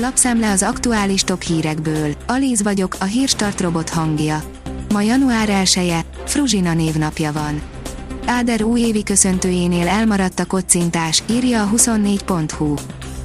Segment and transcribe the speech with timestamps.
[0.00, 2.14] Lapszemle az aktuális top hírekből.
[2.26, 4.42] Alíz vagyok, a hírstart robot hangja.
[4.92, 7.60] Ma január 1 -e, Fruzsina névnapja van.
[8.26, 12.74] Áder újévi köszöntőjénél elmaradt a kocintás, írja a 24.hu.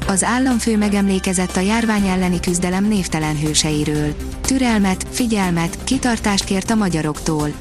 [0.08, 4.16] Az államfő megemlékezett a járvány elleni küzdelem névtelen hőseiről.
[4.42, 7.52] Türelmet, figyelmet, kitartást kért a magyaroktól.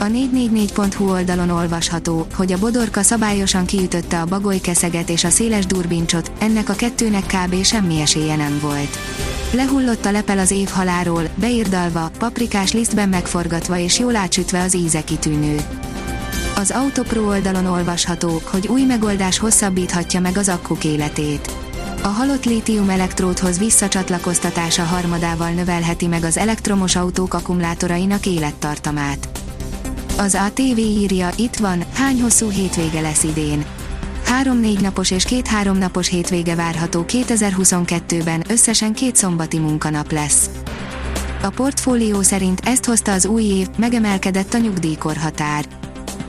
[0.00, 6.32] A 444.hu oldalon olvasható, hogy a Bodorka szabályosan kiütötte a bagolykeszeget és a széles durbincsot,
[6.38, 7.64] ennek a kettőnek kb.
[7.64, 8.98] semmi esélye nem volt.
[9.52, 15.56] Lehullott a lepel az évhaláról, beírdalva, paprikás lisztben megforgatva és jól átsütve az íze kitűnő.
[16.56, 21.50] Az Autopro oldalon olvasható, hogy új megoldás hosszabbíthatja meg az akkuk életét.
[22.02, 29.39] A halott lítium elektródhoz visszacsatlakoztatása harmadával növelheti meg az elektromos autók akkumulátorainak élettartamát.
[30.20, 33.64] Az ATV írja, itt van, hány hosszú hétvége lesz idén.
[34.24, 40.50] Három-négy napos és két-három napos hétvége várható 2022-ben, összesen két szombati munkanap lesz.
[41.42, 45.64] A portfólió szerint ezt hozta az új év, megemelkedett a nyugdíjkorhatár.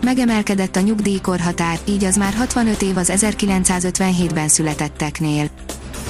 [0.02, 5.50] Megemelkedett a nyugdíjkorhatár, így az már 65 év az 1957-ben születetteknél.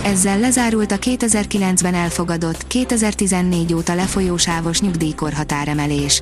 [0.03, 6.21] Ezzel lezárult a 2009-ben elfogadott, 2014 óta lefolyó sávos nyugdíjkorhatáremelés.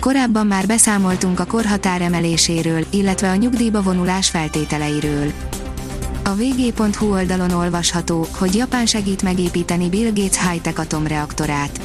[0.00, 5.32] Korábban már beszámoltunk a korhatár emeléséről, illetve a nyugdíjba vonulás feltételeiről.
[6.24, 11.80] A vg.hu oldalon olvasható, hogy Japán segít megépíteni Bill Gates high-tech atomreaktorát.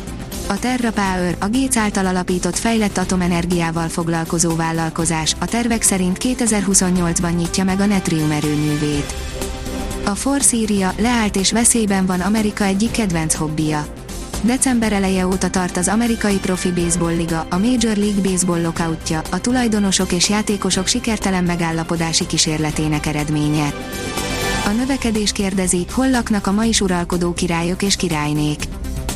[0.48, 7.64] A TerraPower, a Gates által alapított fejlett atomenergiával foglalkozó vállalkozás, a tervek szerint 2028-ban nyitja
[7.64, 9.14] meg a Netrium erőművét.
[10.06, 13.86] A Force írja, leállt és veszélyben van Amerika egyik kedvenc hobbija
[14.44, 19.42] December eleje óta tart az amerikai profi baseball liga, a Major League Baseball lockoutja, a
[19.42, 23.74] tulajdonosok és játékosok sikertelen megállapodási kísérletének eredménye.
[24.66, 28.64] A növekedés kérdezi, hol laknak a ma is uralkodó királyok és királynék.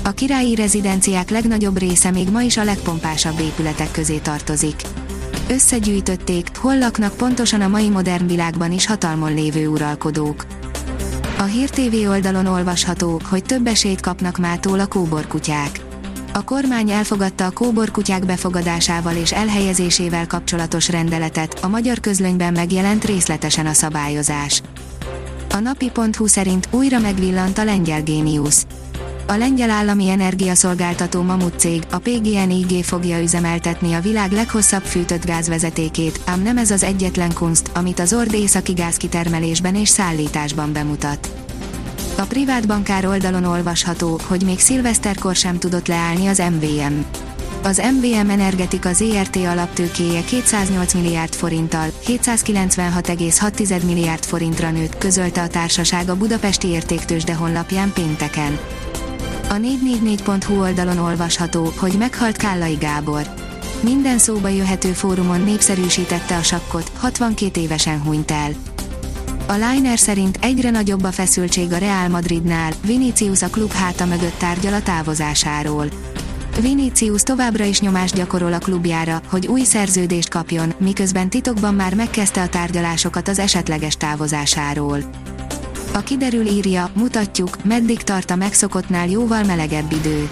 [0.04, 4.82] A királyi rezidenciák legnagyobb része még ma is a legpompásabb épületek közé tartozik.
[5.50, 10.46] Összegyűjtötték, hol laknak pontosan a mai modern világban is hatalmon lévő uralkodók.
[11.38, 15.80] A Hír TV oldalon olvasható, hogy több esélyt kapnak mától a kóborkutyák.
[16.34, 23.66] A kormány elfogadta a kóborkutyák befogadásával és elhelyezésével kapcsolatos rendeletet, a magyar közlönyben megjelent részletesen
[23.66, 24.62] a szabályozás.
[25.50, 28.66] A napi.hu szerint újra megvillant a lengyel géniusz.
[29.28, 36.20] A lengyel állami energiaszolgáltató Mamut cég, a PGNiG fogja üzemeltetni a világ leghosszabb fűtött gázvezetékét,
[36.26, 41.30] ám nem ez az egyetlen kunst, amit az Ord északi gázkitermelésben és szállításban bemutat.
[42.18, 47.00] A privát bankár oldalon olvasható, hogy még szilveszterkor sem tudott leállni az MVM.
[47.64, 56.10] Az MVM Energetika ZRT alaptőkéje 208 milliárd forinttal, 796,6 milliárd forintra nőtt, közölte a társaság
[56.10, 58.60] a budapesti értéktősde honlapján pénteken.
[59.56, 63.34] A 444.hu oldalon olvasható, hogy meghalt Kállai Gábor.
[63.80, 68.52] Minden szóba jöhető fórumon népszerűsítette a sakkot, 62 évesen hunyt el.
[69.48, 74.38] A Liner szerint egyre nagyobb a feszültség a Real Madridnál, Vinicius a klub háta mögött
[74.38, 75.88] tárgyal a távozásáról.
[76.62, 82.42] Vinicius továbbra is nyomást gyakorol a klubjára, hogy új szerződést kapjon, miközben titokban már megkezdte
[82.42, 85.00] a tárgyalásokat az esetleges távozásáról.
[85.96, 90.30] A kiderül írja, mutatjuk, meddig tart a megszokottnál jóval melegebb idő.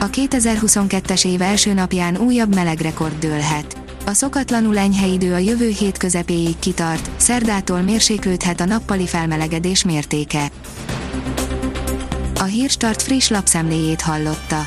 [0.00, 3.76] A 2022-es év első napján újabb melegrekord dőlhet.
[4.06, 10.50] A szokatlanul enyhe idő a jövő hét közepéig kitart, szerdától mérséklődhet a nappali felmelegedés mértéke.
[12.34, 14.66] A Hírstart friss lapszemléjét hallotta.